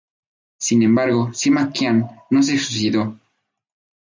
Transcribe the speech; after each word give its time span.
Sin 0.57 0.81
embargo, 0.81 1.31
Sima 1.31 1.71
Qian 1.71 1.99
no 2.31 2.41
se 2.41 2.57
suicidó. 2.57 3.19